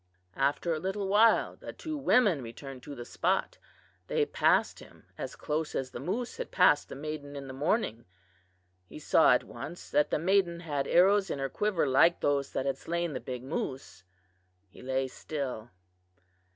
[0.39, 3.59] "After a little while the two women returned to the spot.
[4.07, 8.05] They passed him as close as the moose had passed the maiden in the morning.
[8.87, 12.65] He saw at once that the maiden had arrows in her quiver like those that
[12.65, 14.03] had slain the big moose.
[14.71, 15.69] He lay still.